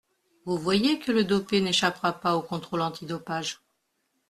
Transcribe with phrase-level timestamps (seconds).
[0.45, 3.59] Vous voyez que le dopé n’échappera pas au contrôle antidopage.